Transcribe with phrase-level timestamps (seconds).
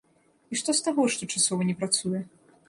[0.55, 2.25] І што з таго, што часова не працуе?